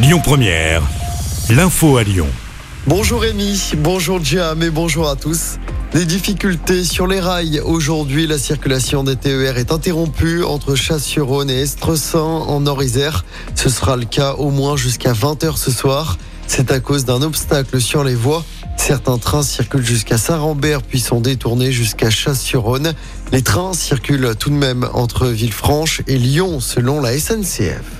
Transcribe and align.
Lyon 0.00 0.20
Première, 0.22 0.80
l'info 1.50 1.96
à 1.96 2.04
Lyon. 2.04 2.28
Bonjour 2.86 3.20
Rémi, 3.22 3.72
bonjour 3.78 4.22
Jam 4.22 4.62
et 4.62 4.70
bonjour 4.70 5.08
à 5.08 5.16
tous. 5.16 5.58
Des 5.92 6.04
difficultés 6.04 6.84
sur 6.84 7.08
les 7.08 7.18
rails. 7.18 7.60
Aujourd'hui, 7.64 8.28
la 8.28 8.38
circulation 8.38 9.02
des 9.02 9.16
TER 9.16 9.58
est 9.58 9.72
interrompue 9.72 10.44
entre 10.44 10.76
Chasse-sur-Rhône 10.76 11.50
et 11.50 11.62
Estressin 11.62 12.20
en 12.20 12.60
Nord-Isère. 12.60 13.24
Ce 13.56 13.68
sera 13.68 13.96
le 13.96 14.04
cas 14.04 14.34
au 14.34 14.50
moins 14.50 14.76
jusqu'à 14.76 15.12
20h 15.12 15.56
ce 15.56 15.72
soir. 15.72 16.16
C'est 16.46 16.70
à 16.70 16.78
cause 16.78 17.04
d'un 17.04 17.20
obstacle 17.22 17.80
sur 17.80 18.04
les 18.04 18.14
voies. 18.14 18.44
Certains 18.76 19.18
trains 19.18 19.42
circulent 19.42 19.84
jusqu'à 19.84 20.16
Saint-Rambert 20.16 20.82
puis 20.82 21.00
sont 21.00 21.20
détournés 21.20 21.72
jusqu'à 21.72 22.08
Chasse-sur-Rhône. 22.08 22.94
Les 23.32 23.42
trains 23.42 23.72
circulent 23.72 24.36
tout 24.38 24.50
de 24.50 24.54
même 24.54 24.88
entre 24.94 25.26
Villefranche 25.26 26.02
et 26.06 26.18
Lyon 26.18 26.60
selon 26.60 27.00
la 27.00 27.18
SNCF. 27.18 27.97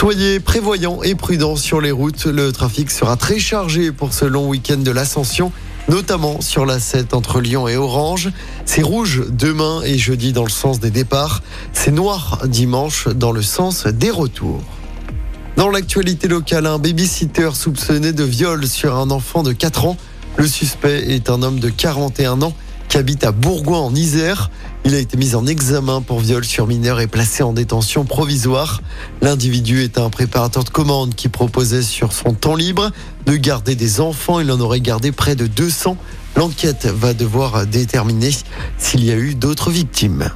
Soyez 0.00 0.40
prévoyants 0.40 1.02
et 1.02 1.14
prudents 1.14 1.56
sur 1.56 1.82
les 1.82 1.90
routes. 1.90 2.24
Le 2.24 2.52
trafic 2.52 2.90
sera 2.90 3.18
très 3.18 3.38
chargé 3.38 3.92
pour 3.92 4.14
ce 4.14 4.24
long 4.24 4.48
week-end 4.48 4.78
de 4.78 4.90
l'Ascension, 4.90 5.52
notamment 5.90 6.40
sur 6.40 6.64
la 6.64 6.80
7 6.80 7.12
entre 7.12 7.38
Lyon 7.42 7.68
et 7.68 7.76
Orange. 7.76 8.30
C'est 8.64 8.80
rouge 8.80 9.24
demain 9.28 9.82
et 9.84 9.98
jeudi 9.98 10.32
dans 10.32 10.44
le 10.44 10.48
sens 10.48 10.80
des 10.80 10.90
départs. 10.90 11.42
C'est 11.74 11.90
noir 11.90 12.40
dimanche 12.46 13.08
dans 13.08 13.30
le 13.30 13.42
sens 13.42 13.86
des 13.86 14.10
retours. 14.10 14.62
Dans 15.56 15.68
l'actualité 15.68 16.28
locale, 16.28 16.64
un 16.64 16.78
babysitter 16.78 17.50
soupçonné 17.52 18.14
de 18.14 18.24
viol 18.24 18.66
sur 18.66 18.96
un 18.96 19.10
enfant 19.10 19.42
de 19.42 19.52
4 19.52 19.84
ans. 19.84 19.98
Le 20.38 20.46
suspect 20.46 21.12
est 21.12 21.28
un 21.28 21.42
homme 21.42 21.60
de 21.60 21.68
41 21.68 22.40
ans 22.40 22.54
qui 22.88 22.96
habite 22.96 23.22
à 23.22 23.32
Bourgoin 23.32 23.80
en 23.80 23.94
Isère. 23.94 24.50
Il 24.84 24.94
a 24.94 24.98
été 24.98 25.16
mis 25.16 25.34
en 25.34 25.46
examen 25.46 26.00
pour 26.00 26.20
viol 26.20 26.44
sur 26.44 26.66
mineur 26.66 27.00
et 27.00 27.06
placé 27.06 27.42
en 27.42 27.52
détention 27.52 28.04
provisoire. 28.04 28.80
L'individu 29.20 29.82
est 29.82 29.98
un 29.98 30.08
préparateur 30.08 30.64
de 30.64 30.70
commande 30.70 31.14
qui 31.14 31.28
proposait 31.28 31.82
sur 31.82 32.12
son 32.12 32.32
temps 32.32 32.56
libre 32.56 32.90
de 33.26 33.36
garder 33.36 33.74
des 33.74 34.00
enfants. 34.00 34.40
Il 34.40 34.50
en 34.50 34.58
aurait 34.58 34.80
gardé 34.80 35.12
près 35.12 35.36
de 35.36 35.46
200. 35.46 35.96
L'enquête 36.36 36.86
va 36.86 37.12
devoir 37.12 37.66
déterminer 37.66 38.30
s'il 38.78 39.04
y 39.04 39.10
a 39.10 39.16
eu 39.16 39.34
d'autres 39.34 39.70
victimes. 39.70 40.30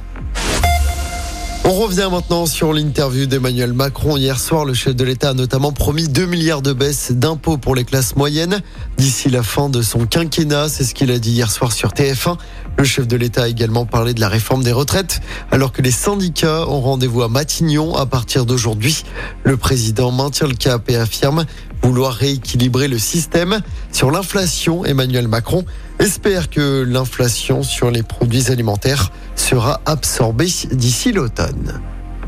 On 1.67 1.71
revient 1.71 2.09
maintenant 2.11 2.45
sur 2.45 2.73
l'interview 2.73 3.25
d'Emmanuel 3.25 3.73
Macron. 3.73 4.17
Hier 4.17 4.39
soir, 4.39 4.65
le 4.65 4.75
chef 4.75 4.95
de 4.95 5.03
l'État 5.03 5.29
a 5.29 5.33
notamment 5.33 5.71
promis 5.71 6.07
2 6.07 6.27
milliards 6.27 6.61
de 6.61 6.73
baisse 6.73 7.11
d'impôts 7.11 7.57
pour 7.57 7.73
les 7.73 7.83
classes 7.83 8.15
moyennes 8.15 8.61
d'ici 8.97 9.31
la 9.31 9.41
fin 9.41 9.67
de 9.69 9.81
son 9.81 10.05
quinquennat. 10.05 10.69
C'est 10.69 10.83
ce 10.83 10.93
qu'il 10.93 11.09
a 11.09 11.17
dit 11.17 11.31
hier 11.31 11.49
soir 11.49 11.71
sur 11.71 11.89
TF1. 11.89 12.37
Le 12.77 12.83
chef 12.83 13.07
de 13.07 13.17
l'État 13.17 13.43
a 13.43 13.47
également 13.47 13.87
parlé 13.87 14.13
de 14.13 14.19
la 14.19 14.29
réforme 14.29 14.63
des 14.63 14.71
retraites, 14.71 15.21
alors 15.49 15.71
que 15.71 15.81
les 15.81 15.89
syndicats 15.89 16.69
ont 16.69 16.81
rendez-vous 16.81 17.23
à 17.23 17.29
Matignon 17.29 17.95
à 17.95 18.05
partir 18.05 18.45
d'aujourd'hui. 18.45 19.03
Le 19.43 19.57
président 19.57 20.11
maintient 20.11 20.47
le 20.47 20.53
cap 20.53 20.87
et 20.91 20.97
affirme 20.97 21.45
vouloir 21.81 22.13
rééquilibrer 22.13 22.87
le 22.87 22.99
système. 22.99 23.59
Sur 23.91 24.11
l'inflation, 24.11 24.85
Emmanuel 24.85 25.27
Macron 25.27 25.65
espère 25.99 26.49
que 26.49 26.83
l'inflation 26.83 27.63
sur 27.63 27.91
les 27.91 28.03
produits 28.03 28.51
alimentaires 28.51 29.11
sera 29.35 29.81
absorbée 29.85 30.51
d'ici 30.71 31.11
l'automne. 31.11 31.81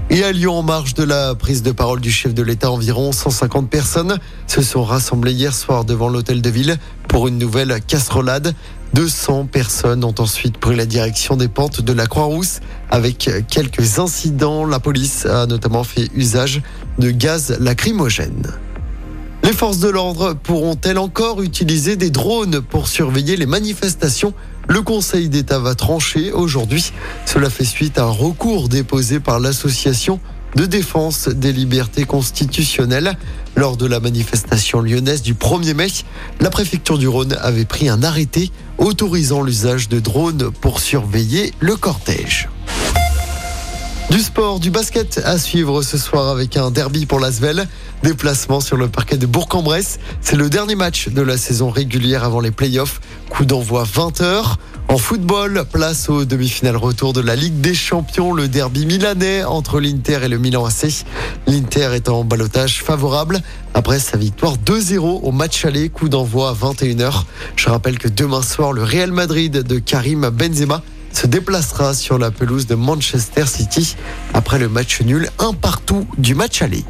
Et 0.09 0.23
à 0.23 0.31
Lyon, 0.31 0.53
en 0.53 0.63
marge 0.63 0.93
de 0.93 1.03
la 1.03 1.35
prise 1.35 1.63
de 1.63 1.71
parole 1.73 1.99
du 1.99 2.11
chef 2.11 2.33
de 2.33 2.41
l'État, 2.41 2.71
environ 2.71 3.11
150 3.11 3.69
personnes 3.69 4.17
se 4.47 4.61
sont 4.61 4.83
rassemblées 4.83 5.33
hier 5.33 5.53
soir 5.53 5.83
devant 5.83 6.07
l'hôtel 6.07 6.41
de 6.41 6.49
ville 6.49 6.77
pour 7.09 7.27
une 7.27 7.37
nouvelle 7.37 7.81
casserolade. 7.85 8.53
200 8.93 9.47
personnes 9.47 10.05
ont 10.05 10.15
ensuite 10.17 10.57
pris 10.59 10.77
la 10.77 10.85
direction 10.85 11.35
des 11.35 11.49
pentes 11.49 11.81
de 11.81 11.91
la 11.91 12.07
Croix-Rousse 12.07 12.61
avec 12.89 13.29
quelques 13.49 13.99
incidents. 13.99 14.65
La 14.65 14.79
police 14.79 15.25
a 15.25 15.45
notamment 15.45 15.83
fait 15.83 16.09
usage 16.15 16.61
de 16.99 17.11
gaz 17.11 17.57
lacrymogène. 17.59 18.53
Les 19.47 19.53
forces 19.53 19.79
de 19.79 19.87
l'ordre 19.87 20.33
pourront-elles 20.33 20.97
encore 20.97 21.41
utiliser 21.41 21.95
des 21.95 22.09
drones 22.09 22.59
pour 22.59 22.89
surveiller 22.89 23.37
les 23.37 23.45
manifestations? 23.45 24.33
Le 24.67 24.81
Conseil 24.81 25.29
d'État 25.29 25.57
va 25.57 25.73
trancher 25.73 26.33
aujourd'hui. 26.33 26.91
Cela 27.25 27.49
fait 27.49 27.63
suite 27.63 27.97
à 27.97 28.03
un 28.03 28.09
recours 28.09 28.67
déposé 28.67 29.21
par 29.21 29.39
l'association 29.39 30.19
de 30.57 30.65
défense 30.65 31.29
des 31.29 31.53
libertés 31.53 32.03
constitutionnelles. 32.03 33.17
Lors 33.55 33.77
de 33.77 33.85
la 33.85 34.01
manifestation 34.01 34.81
lyonnaise 34.81 35.21
du 35.21 35.33
1er 35.33 35.75
mai, 35.75 35.87
la 36.41 36.49
préfecture 36.49 36.97
du 36.97 37.07
Rhône 37.07 37.37
avait 37.39 37.63
pris 37.63 37.87
un 37.87 38.03
arrêté 38.03 38.51
autorisant 38.77 39.43
l'usage 39.43 39.87
de 39.87 40.01
drones 40.01 40.51
pour 40.59 40.81
surveiller 40.81 41.53
le 41.61 41.77
cortège. 41.77 42.49
Du 44.09 44.19
sport, 44.19 44.61
du 44.61 44.71
basket 44.71 45.21
à 45.25 45.37
suivre 45.37 45.81
ce 45.81 45.97
soir 45.97 46.29
avec 46.29 46.55
un 46.55 46.71
derby 46.71 47.05
pour 47.05 47.19
l'Asvel. 47.19 47.67
Déplacement 48.03 48.61
sur 48.61 48.77
le 48.77 48.87
parquet 48.87 49.17
de 49.17 49.25
Bourg-en-Bresse. 49.25 49.99
C'est 50.21 50.37
le 50.37 50.49
dernier 50.49 50.75
match 50.75 51.09
de 51.09 51.21
la 51.21 51.37
saison 51.37 51.69
régulière 51.69 52.23
avant 52.23 52.39
les 52.39 52.51
playoffs. 52.51 53.01
Coup 53.29 53.43
d'envoi 53.43 53.83
20h. 53.83 54.55
En 54.87 54.97
football, 54.97 55.65
place 55.69 56.07
au 56.07 56.23
demi-finale 56.23 56.77
retour 56.77 57.11
de 57.11 57.19
la 57.19 57.35
Ligue 57.35 57.59
des 57.59 57.73
Champions, 57.73 58.31
le 58.31 58.47
derby 58.47 58.85
milanais 58.85 59.43
entre 59.43 59.81
l'Inter 59.81 60.19
et 60.23 60.29
le 60.29 60.37
Milan 60.37 60.63
AC. 60.63 61.03
L'Inter 61.45 61.89
est 61.93 62.07
en 62.07 62.23
balotage 62.23 62.81
favorable 62.81 63.41
après 63.73 63.99
sa 63.99 64.17
victoire 64.17 64.55
2-0 64.65 64.99
au 64.99 65.31
match 65.33 65.65
aller, 65.65 65.89
coup 65.89 66.07
d'envoi 66.07 66.49
à 66.49 66.53
21h. 66.53 67.23
Je 67.57 67.69
rappelle 67.69 67.99
que 67.99 68.07
demain 68.07 68.41
soir, 68.41 68.71
le 68.71 68.83
Real 68.83 69.11
Madrid 69.11 69.51
de 69.51 69.79
Karim 69.79 70.29
Benzema 70.29 70.81
se 71.17 71.25
déplacera 71.25 71.95
sur 71.95 72.19
la 72.19 72.29
pelouse 72.29 72.67
de 72.67 72.75
Manchester 72.75 73.47
City 73.47 73.95
après 74.35 74.59
le 74.59 74.69
match 74.69 75.01
nul 75.01 75.31
un 75.39 75.53
partout 75.53 76.07
du 76.19 76.35
match 76.35 76.61
aller. 76.61 76.83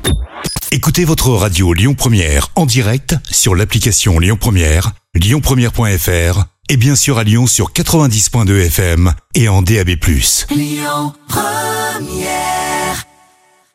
Écoutez 0.72 1.06
votre 1.06 1.30
radio 1.30 1.72
Lyon 1.72 1.94
Première 1.94 2.50
en 2.56 2.66
direct 2.66 3.16
sur 3.32 3.56
l'application 3.56 4.20
Lyon 4.20 4.36
Première, 4.38 4.92
lyonpremière.fr 5.16 6.44
et 6.68 6.76
bien 6.76 6.98
sûr 6.98 7.18
à 7.18 7.24
Lyon 7.24 7.48
sur 7.48 7.72
90.2 7.72 8.66
FM 8.66 9.14
et 9.34 9.48
en 9.48 9.62
DAB+. 9.62 9.92
Lyon 10.50 11.14
Première 11.30 12.67